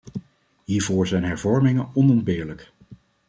[0.65, 2.71] Hiervoor zijn hervormingen onontbeerlijk.